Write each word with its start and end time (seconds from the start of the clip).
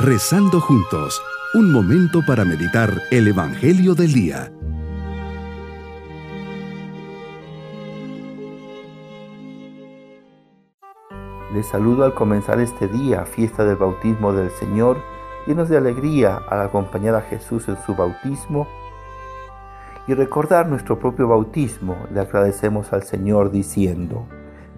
Rezando 0.00 0.60
juntos, 0.60 1.20
un 1.54 1.72
momento 1.72 2.20
para 2.24 2.44
meditar 2.44 3.02
el 3.10 3.26
Evangelio 3.26 3.96
del 3.96 4.12
Día. 4.12 4.52
Les 11.52 11.66
saludo 11.66 12.04
al 12.04 12.14
comenzar 12.14 12.60
este 12.60 12.86
día, 12.86 13.24
fiesta 13.24 13.64
del 13.64 13.74
bautismo 13.74 14.32
del 14.32 14.50
Señor, 14.50 15.02
llenos 15.48 15.68
de 15.68 15.78
alegría 15.78 16.42
al 16.48 16.60
acompañar 16.60 17.16
a 17.16 17.22
Jesús 17.22 17.66
en 17.66 17.76
su 17.84 17.96
bautismo 17.96 18.68
y 20.06 20.14
recordar 20.14 20.68
nuestro 20.68 21.00
propio 21.00 21.26
bautismo, 21.26 21.96
le 22.14 22.20
agradecemos 22.20 22.92
al 22.92 23.02
Señor 23.02 23.50
diciendo, 23.50 24.28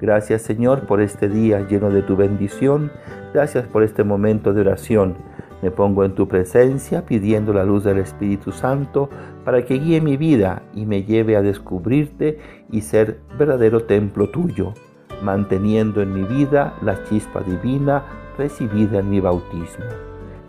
Gracias 0.00 0.42
Señor 0.42 0.86
por 0.86 1.00
este 1.00 1.28
día 1.28 1.66
lleno 1.66 1.90
de 1.90 2.02
tu 2.02 2.16
bendición, 2.16 2.92
gracias 3.34 3.66
por 3.66 3.82
este 3.82 4.04
momento 4.04 4.52
de 4.52 4.60
oración. 4.60 5.16
Me 5.60 5.72
pongo 5.72 6.04
en 6.04 6.14
tu 6.14 6.28
presencia 6.28 7.04
pidiendo 7.04 7.52
la 7.52 7.64
luz 7.64 7.82
del 7.82 7.98
Espíritu 7.98 8.52
Santo 8.52 9.10
para 9.44 9.64
que 9.64 9.74
guíe 9.74 10.00
mi 10.00 10.16
vida 10.16 10.62
y 10.72 10.86
me 10.86 11.02
lleve 11.02 11.36
a 11.36 11.42
descubrirte 11.42 12.38
y 12.70 12.82
ser 12.82 13.18
verdadero 13.36 13.84
templo 13.84 14.30
tuyo 14.30 14.74
manteniendo 15.22 16.02
en 16.02 16.12
mi 16.12 16.22
vida 16.22 16.74
la 16.82 17.02
chispa 17.04 17.40
divina 17.40 18.04
recibida 18.36 19.00
en 19.00 19.10
mi 19.10 19.20
bautismo. 19.20 19.84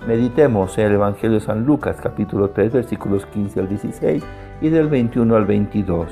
Meditemos 0.07 0.77
en 0.77 0.85
el 0.85 0.93
Evangelio 0.93 1.39
de 1.39 1.45
San 1.45 1.65
Lucas 1.65 1.97
capítulo 2.01 2.51
3 2.51 2.71
versículos 2.71 3.25
15 3.27 3.59
al 3.59 3.69
16 3.69 4.23
y 4.61 4.69
del 4.69 4.87
21 4.87 5.35
al 5.35 5.45
22. 5.45 6.07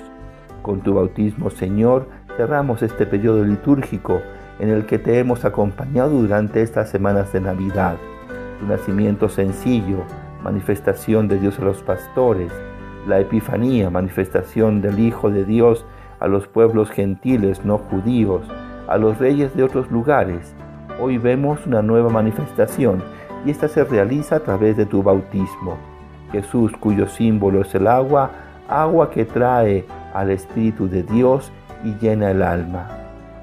Con 0.61 0.81
tu 0.81 0.95
bautismo, 0.95 1.49
Señor, 1.49 2.07
cerramos 2.37 2.83
este 2.83 3.07
periodo 3.07 3.43
litúrgico 3.43 4.21
en 4.59 4.69
el 4.69 4.85
que 4.85 4.99
te 4.99 5.17
hemos 5.17 5.43
acompañado 5.43 6.11
durante 6.11 6.61
estas 6.61 6.89
semanas 6.89 7.33
de 7.33 7.41
Navidad. 7.41 7.97
Tu 8.59 8.67
nacimiento 8.67 9.27
sencillo, 9.27 10.03
manifestación 10.43 11.27
de 11.27 11.39
Dios 11.39 11.57
a 11.59 11.63
los 11.63 11.81
pastores, 11.81 12.51
la 13.07 13.19
Epifanía, 13.19 13.89
manifestación 13.89 14.81
del 14.81 14.99
Hijo 14.99 15.31
de 15.31 15.45
Dios 15.45 15.85
a 16.19 16.27
los 16.27 16.47
pueblos 16.47 16.91
gentiles 16.91 17.65
no 17.65 17.79
judíos, 17.79 18.47
a 18.87 18.97
los 18.97 19.17
reyes 19.17 19.55
de 19.55 19.63
otros 19.63 19.89
lugares. 19.91 20.53
Hoy 20.99 21.17
vemos 21.17 21.65
una 21.65 21.81
nueva 21.81 22.09
manifestación 22.09 23.03
y 23.45 23.51
esta 23.51 23.67
se 23.67 23.83
realiza 23.83 24.37
a 24.37 24.39
través 24.41 24.77
de 24.77 24.85
tu 24.85 25.01
bautismo. 25.01 25.77
Jesús, 26.31 26.71
cuyo 26.79 27.07
símbolo 27.07 27.61
es 27.61 27.73
el 27.73 27.87
agua, 27.87 28.31
agua 28.67 29.09
que 29.09 29.25
trae 29.25 29.85
al 30.13 30.29
Espíritu 30.31 30.87
de 30.89 31.03
Dios 31.03 31.51
y 31.83 31.95
llena 31.95 32.31
el 32.31 32.41
alma. 32.41 32.87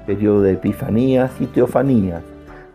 Periodo 0.05 0.41
de 0.41 0.53
epifanías 0.53 1.31
y 1.39 1.47
teofanías, 1.47 2.23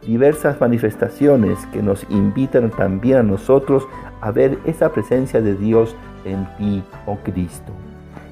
diversas 0.07 0.61
manifestaciones 0.61 1.59
que 1.73 1.83
nos 1.83 2.05
invitan 2.11 2.71
también 2.71 3.19
a 3.19 3.23
nosotros 3.23 3.87
a 4.21 4.31
ver 4.31 4.59
esa 4.65 4.93
presencia 4.93 5.41
de 5.41 5.55
Dios 5.55 5.95
en 6.25 6.47
ti, 6.57 6.83
oh 7.07 7.17
Cristo. 7.23 7.73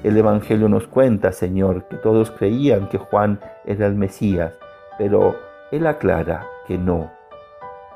El 0.03 0.15
Evangelio 0.15 0.69
nos 0.69 0.87
cuenta, 0.87 1.31
Señor, 1.31 1.85
que 1.89 1.97
todos 1.97 2.31
creían 2.31 2.87
que 2.87 2.97
Juan 2.97 3.39
era 3.65 3.85
el 3.85 3.95
Mesías, 3.95 4.53
pero 4.97 5.35
él 5.71 5.85
aclara 5.87 6.45
que 6.67 6.77
no. 6.77 7.11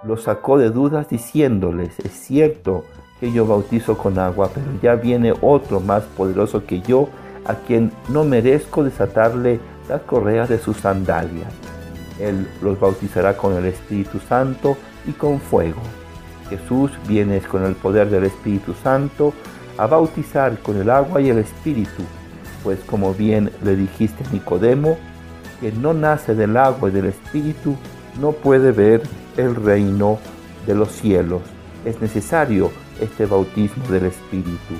Lo 0.03 0.17
sacó 0.17 0.57
de 0.57 0.69
dudas 0.69 1.07
diciéndoles, 1.07 1.97
es 1.99 2.11
cierto 2.11 2.83
que 3.19 3.31
yo 3.31 3.45
bautizo 3.45 3.97
con 3.97 4.19
agua, 4.19 4.49
pero 4.53 4.65
ya 4.81 4.95
viene 4.95 5.33
otro 5.41 5.79
más 5.79 6.03
poderoso 6.03 6.65
que 6.65 6.81
yo, 6.81 7.07
a 7.45 7.55
quien 7.55 7.91
no 8.09 8.23
merezco 8.23 8.83
desatarle 8.83 9.59
las 9.89 10.01
correas 10.01 10.49
de 10.49 10.59
sus 10.59 10.77
sandalias. 10.77 11.51
Él 12.19 12.47
los 12.61 12.79
bautizará 12.79 13.35
con 13.35 13.55
el 13.55 13.65
Espíritu 13.65 14.19
Santo 14.19 14.77
y 15.05 15.11
con 15.11 15.39
fuego. 15.39 15.81
Jesús 16.49 16.91
viene 17.07 17.41
con 17.41 17.63
el 17.65 17.75
poder 17.75 18.09
del 18.09 18.25
Espíritu 18.25 18.73
Santo 18.73 19.33
a 19.77 19.87
bautizar 19.87 20.59
con 20.59 20.79
el 20.79 20.89
agua 20.89 21.21
y 21.21 21.29
el 21.29 21.39
Espíritu, 21.39 22.03
pues 22.63 22.79
como 22.81 23.13
bien 23.13 23.51
le 23.63 23.75
dijiste 23.75 24.23
a 24.23 24.31
Nicodemo, 24.31 24.97
que 25.59 25.71
no 25.71 25.93
nace 25.93 26.35
del 26.35 26.57
agua 26.57 26.89
y 26.89 26.91
del 26.91 27.05
Espíritu, 27.05 27.75
no 28.19 28.31
puede 28.31 28.71
ver 28.71 29.01
el 29.37 29.55
reino 29.55 30.19
de 30.67 30.75
los 30.75 30.91
cielos. 30.91 31.41
Es 31.85 31.99
necesario 32.01 32.71
este 33.01 33.25
bautismo 33.25 33.85
del 33.87 34.05
Espíritu. 34.05 34.75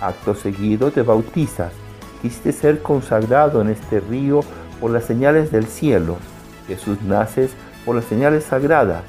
Acto 0.00 0.34
seguido 0.34 0.90
te 0.90 1.02
bautizas. 1.02 1.72
Quisiste 2.22 2.52
ser 2.52 2.82
consagrado 2.82 3.60
en 3.60 3.70
este 3.70 4.00
río 4.00 4.40
por 4.80 4.90
las 4.90 5.04
señales 5.04 5.50
del 5.50 5.66
cielo. 5.66 6.16
Jesús 6.66 7.02
naces 7.02 7.50
por 7.84 7.96
las 7.96 8.04
señales 8.04 8.44
sagradas. 8.44 9.04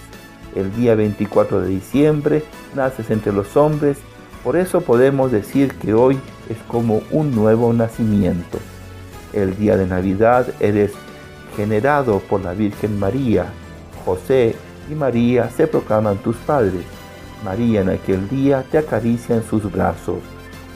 El 0.56 0.74
día 0.76 0.96
24 0.96 1.62
de 1.62 1.68
diciembre 1.70 2.44
naces 2.76 3.10
entre 3.10 3.32
los 3.32 3.56
hombres 3.56 3.98
por 4.44 4.56
eso 4.56 4.82
podemos 4.82 5.32
decir 5.32 5.76
que 5.76 5.94
hoy 5.94 6.20
es 6.50 6.58
como 6.68 7.04
un 7.12 7.36
nuevo 7.36 7.72
nacimiento. 7.74 8.58
El 9.34 9.56
día 9.56 9.78
de 9.78 9.86
Navidad 9.86 10.48
eres 10.60 10.94
generado 11.56 12.20
por 12.20 12.42
la 12.42 12.54
Virgen 12.54 12.98
María. 12.98 13.46
José 14.04 14.56
y 14.90 14.96
María 14.96 15.50
se 15.52 15.68
proclaman 15.68 16.18
tus 16.18 16.38
padres. 16.38 16.84
María 17.46 17.82
en 17.82 17.90
aquel 17.90 18.28
día 18.30 18.66
te 18.72 18.80
acaricia 18.80 19.36
en 19.36 19.44
sus 19.44 19.72
brazos. 19.72 20.20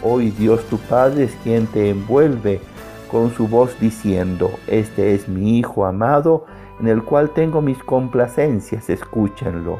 Hoy 0.08 0.30
Dios 0.30 0.64
tu 0.66 0.78
Padre 0.78 1.24
es 1.24 1.36
quien 1.38 1.66
te 1.66 1.90
envuelve 1.90 2.62
con 3.10 3.32
su 3.32 3.48
voz 3.48 3.76
diciendo, 3.80 4.52
Este 4.68 5.16
es 5.16 5.28
mi 5.28 5.58
Hijo 5.58 5.84
amado, 5.84 6.46
en 6.80 6.88
el 6.88 7.02
cual 7.04 7.32
tengo 7.32 7.60
mis 7.60 7.84
complacencias, 7.84 8.88
escúchenlo. 8.92 9.80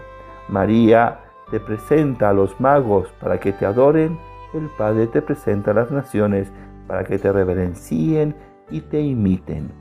María 0.50 1.20
te 1.52 1.60
presenta 1.60 2.30
a 2.30 2.34
los 2.34 2.60
magos 2.60 3.08
para 3.22 3.40
que 3.40 3.54
te 3.54 3.68
adoren, 3.68 4.18
el 4.56 4.68
Padre 4.76 5.06
te 5.06 5.22
presenta 5.22 5.70
a 5.70 5.74
las 5.76 5.92
naciones 5.92 6.52
para 6.88 7.04
que 7.04 7.20
te 7.20 7.32
reverencien 7.32 8.36
y 8.72 8.82
te 8.82 9.02
imiten. 9.02 9.72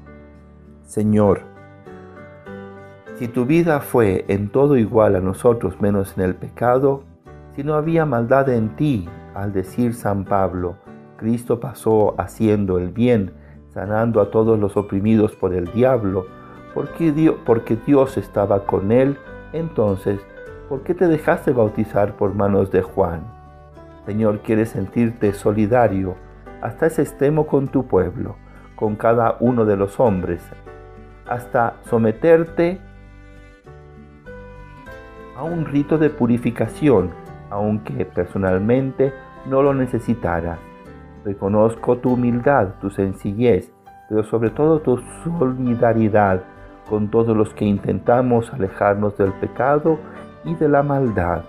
Señor, 0.82 1.40
si 3.14 3.28
tu 3.28 3.46
vida 3.46 3.80
fue 3.80 4.26
en 4.28 4.50
todo 4.50 4.76
igual 4.76 5.16
a 5.16 5.20
nosotros 5.20 5.80
menos 5.80 6.18
en 6.18 6.24
el 6.24 6.34
pecado, 6.34 7.02
si 7.56 7.64
no 7.64 7.76
había 7.76 8.04
maldad 8.04 8.50
en 8.50 8.76
ti, 8.76 9.08
al 9.34 9.52
decir 9.52 9.94
San 9.94 10.24
Pablo, 10.24 10.76
Cristo 11.16 11.60
pasó 11.60 12.14
haciendo 12.18 12.78
el 12.78 12.90
bien, 12.90 13.32
sanando 13.70 14.20
a 14.20 14.30
todos 14.30 14.58
los 14.58 14.76
oprimidos 14.76 15.34
por 15.34 15.54
el 15.54 15.66
diablo, 15.72 16.26
porque 16.74 17.12
Dios, 17.12 17.36
porque 17.44 17.76
Dios 17.76 18.16
estaba 18.16 18.66
con 18.66 18.92
él, 18.92 19.18
entonces 19.52 20.20
¿por 20.68 20.82
qué 20.82 20.94
te 20.94 21.06
dejaste 21.06 21.52
bautizar 21.52 22.16
por 22.16 22.34
manos 22.34 22.70
de 22.70 22.82
Juan? 22.82 23.22
Señor, 24.06 24.40
quieres 24.40 24.70
sentirte 24.70 25.32
solidario 25.32 26.14
hasta 26.60 26.86
ese 26.86 27.02
extremo 27.02 27.46
con 27.46 27.68
tu 27.68 27.86
pueblo, 27.86 28.36
con 28.76 28.96
cada 28.96 29.36
uno 29.40 29.64
de 29.64 29.76
los 29.76 30.00
hombres, 30.00 30.42
hasta 31.28 31.76
someterte 31.84 32.80
a 35.36 35.42
un 35.42 35.64
rito 35.64 35.98
de 35.98 36.10
purificación, 36.10 37.10
aunque 37.50 38.04
personalmente 38.04 39.12
no 39.46 39.62
lo 39.62 39.74
necesitaras. 39.74 40.58
Reconozco 41.24 41.98
tu 41.98 42.14
humildad, 42.14 42.74
tu 42.80 42.90
sencillez, 42.90 43.72
pero 44.08 44.24
sobre 44.24 44.50
todo 44.50 44.80
tu 44.80 44.98
solidaridad 45.22 46.42
con 46.88 47.10
todos 47.10 47.36
los 47.36 47.54
que 47.54 47.64
intentamos 47.64 48.52
alejarnos 48.52 49.16
del 49.16 49.32
pecado 49.32 49.98
y 50.44 50.54
de 50.54 50.68
la 50.68 50.82
maldad. 50.82 51.44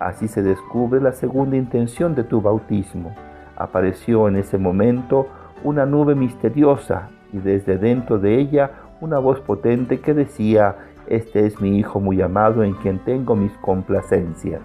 Así 0.00 0.26
se 0.26 0.42
descubre 0.42 1.00
la 1.00 1.12
segunda 1.12 1.56
intención 1.56 2.14
de 2.14 2.24
tu 2.24 2.40
bautismo. 2.40 3.14
Apareció 3.56 4.28
en 4.28 4.36
ese 4.36 4.58
momento 4.58 5.28
una 5.62 5.86
nube 5.86 6.14
misteriosa 6.14 7.08
y 7.32 7.38
desde 7.38 7.78
dentro 7.78 8.18
de 8.18 8.38
ella 8.38 8.70
una 9.00 9.18
voz 9.18 9.40
potente 9.40 10.00
que 10.00 10.14
decía, 10.14 10.76
Este 11.06 11.46
es 11.46 11.60
mi 11.60 11.78
Hijo 11.78 12.00
muy 12.00 12.20
amado 12.20 12.64
en 12.64 12.74
quien 12.74 12.98
tengo 12.98 13.36
mis 13.36 13.52
complacencias. 13.58 14.62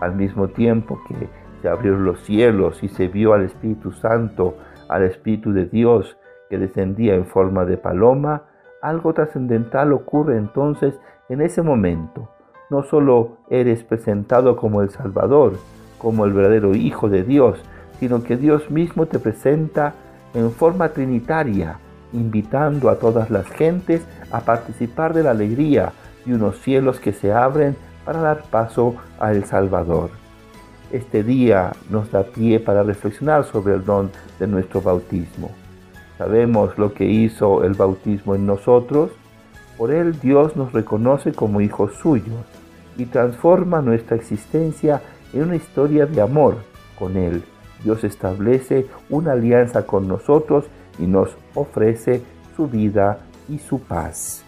Al 0.00 0.14
mismo 0.14 0.48
tiempo 0.48 0.98
que 1.06 1.28
se 1.62 1.68
abrieron 1.68 2.04
los 2.04 2.20
cielos 2.20 2.82
y 2.82 2.88
se 2.88 3.08
vio 3.08 3.32
al 3.32 3.44
Espíritu 3.44 3.92
Santo, 3.92 4.56
al 4.88 5.04
Espíritu 5.04 5.52
de 5.52 5.66
Dios 5.66 6.18
que 6.50 6.58
descendía 6.58 7.14
en 7.14 7.24
forma 7.24 7.64
de 7.64 7.78
paloma, 7.78 8.42
algo 8.82 9.14
trascendental 9.14 9.92
ocurre 9.92 10.36
entonces 10.36 10.98
en 11.28 11.40
ese 11.40 11.62
momento 11.62 12.28
no 12.72 12.82
solo 12.82 13.36
eres 13.50 13.84
presentado 13.84 14.56
como 14.56 14.80
el 14.80 14.88
Salvador, 14.88 15.58
como 15.98 16.24
el 16.24 16.32
verdadero 16.32 16.74
Hijo 16.74 17.10
de 17.10 17.22
Dios, 17.22 17.62
sino 18.00 18.24
que 18.24 18.36
Dios 18.36 18.70
mismo 18.70 19.06
te 19.06 19.18
presenta 19.18 19.92
en 20.32 20.50
forma 20.50 20.88
trinitaria, 20.88 21.78
invitando 22.14 22.88
a 22.88 22.96
todas 22.96 23.30
las 23.30 23.46
gentes 23.46 24.06
a 24.30 24.40
participar 24.40 25.12
de 25.12 25.22
la 25.22 25.32
alegría 25.32 25.92
de 26.24 26.34
unos 26.34 26.58
cielos 26.60 26.98
que 26.98 27.12
se 27.12 27.30
abren 27.32 27.76
para 28.06 28.20
dar 28.20 28.42
paso 28.50 28.96
al 29.20 29.44
Salvador. 29.44 30.21
Este 30.92 31.24
día 31.24 31.72
nos 31.88 32.10
da 32.10 32.22
pie 32.22 32.60
para 32.60 32.82
reflexionar 32.82 33.46
sobre 33.46 33.72
el 33.72 33.82
don 33.82 34.10
de 34.38 34.46
nuestro 34.46 34.82
bautismo. 34.82 35.50
Sabemos 36.18 36.76
lo 36.76 36.92
que 36.92 37.06
hizo 37.06 37.64
el 37.64 37.72
bautismo 37.72 38.34
en 38.34 38.44
nosotros, 38.44 39.10
por 39.78 39.90
él 39.90 40.20
Dios 40.20 40.54
nos 40.54 40.74
reconoce 40.74 41.32
como 41.32 41.62
hijos 41.62 41.94
suyos 41.94 42.44
y 42.98 43.06
transforma 43.06 43.80
nuestra 43.80 44.16
existencia 44.16 45.00
en 45.32 45.44
una 45.44 45.56
historia 45.56 46.04
de 46.04 46.20
amor 46.20 46.58
con 46.98 47.16
Él. 47.16 47.42
Dios 47.82 48.04
establece 48.04 48.86
una 49.08 49.32
alianza 49.32 49.86
con 49.86 50.06
nosotros 50.06 50.66
y 50.98 51.06
nos 51.06 51.30
ofrece 51.54 52.22
su 52.54 52.68
vida 52.68 53.20
y 53.48 53.58
su 53.58 53.80
paz. 53.80 54.44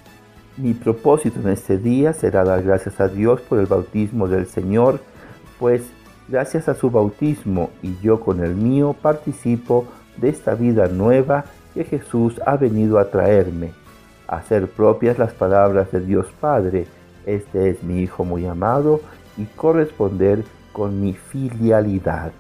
Mi 0.58 0.74
propósito 0.74 1.40
en 1.40 1.48
este 1.48 1.78
día 1.78 2.12
será 2.12 2.44
dar 2.44 2.62
gracias 2.62 3.00
a 3.00 3.08
Dios 3.08 3.40
por 3.40 3.58
el 3.58 3.66
bautismo 3.66 4.28
del 4.28 4.46
Señor, 4.46 5.00
pues 5.58 5.82
gracias 6.28 6.68
a 6.68 6.74
su 6.74 6.90
bautismo 6.90 7.70
y 7.82 7.96
yo 8.00 8.20
con 8.20 8.42
el 8.42 8.54
mío 8.54 8.94
participo 9.00 9.86
de 10.16 10.28
esta 10.28 10.54
vida 10.54 10.86
nueva 10.86 11.44
que 11.74 11.84
Jesús 11.84 12.40
ha 12.46 12.56
venido 12.56 12.98
a 12.98 13.10
traerme. 13.10 13.72
Hacer 14.26 14.68
propias 14.68 15.18
las 15.18 15.32
palabras 15.32 15.90
de 15.92 16.00
Dios 16.00 16.26
Padre, 16.40 16.86
este 17.26 17.70
es 17.70 17.82
mi 17.82 18.00
Hijo 18.00 18.24
muy 18.24 18.46
amado, 18.46 19.00
y 19.36 19.44
corresponder 19.44 20.44
con 20.72 21.00
mi 21.00 21.12
filialidad. 21.14 22.32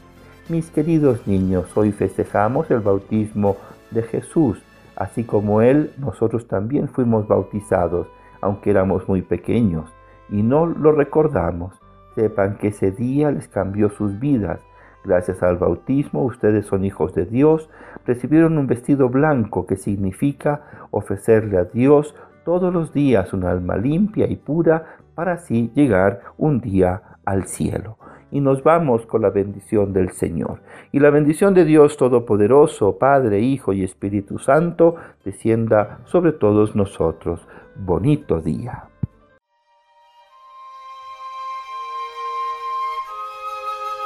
Mis 0.48 0.70
queridos 0.70 1.26
niños, 1.26 1.66
hoy 1.76 1.92
festejamos 1.92 2.70
el 2.70 2.80
bautismo 2.80 3.56
de 3.90 4.02
Jesús. 4.02 4.62
Así 4.96 5.24
como 5.24 5.60
Él, 5.60 5.92
nosotros 5.98 6.46
también 6.46 6.88
fuimos 6.88 7.26
bautizados, 7.26 8.06
aunque 8.40 8.70
éramos 8.70 9.08
muy 9.08 9.22
pequeños, 9.22 9.90
y 10.30 10.42
no 10.42 10.66
lo 10.66 10.92
recordamos. 10.92 11.74
Sepan 12.14 12.56
que 12.58 12.68
ese 12.68 12.90
día 12.90 13.30
les 13.30 13.48
cambió 13.48 13.90
sus 13.90 14.18
vidas. 14.18 14.60
Gracias 15.04 15.42
al 15.42 15.56
bautismo 15.56 16.24
ustedes 16.24 16.66
son 16.66 16.84
hijos 16.84 17.14
de 17.14 17.26
Dios, 17.26 17.68
recibieron 18.06 18.56
un 18.56 18.66
vestido 18.66 19.08
blanco 19.08 19.66
que 19.66 19.76
significa 19.76 20.86
ofrecerle 20.90 21.58
a 21.58 21.64
Dios 21.64 22.14
todos 22.44 22.72
los 22.72 22.92
días 22.92 23.32
un 23.32 23.44
alma 23.44 23.76
limpia 23.76 24.26
y 24.26 24.36
pura 24.36 24.96
para 25.14 25.32
así 25.32 25.70
llegar 25.74 26.22
un 26.38 26.60
día 26.60 27.02
al 27.24 27.44
cielo 27.44 27.98
y 28.34 28.40
nos 28.40 28.64
vamos 28.64 29.06
con 29.06 29.22
la 29.22 29.30
bendición 29.30 29.92
del 29.92 30.10
Señor. 30.10 30.58
Y 30.90 30.98
la 30.98 31.10
bendición 31.10 31.54
de 31.54 31.64
Dios 31.64 31.96
Todopoderoso, 31.96 32.98
Padre, 32.98 33.38
Hijo 33.38 33.72
y 33.72 33.84
Espíritu 33.84 34.40
Santo, 34.40 34.96
descienda 35.24 36.00
sobre 36.06 36.32
todos 36.32 36.74
nosotros. 36.74 37.46
Bonito 37.76 38.40
día. 38.40 38.88